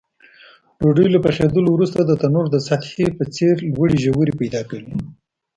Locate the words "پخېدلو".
1.25-1.69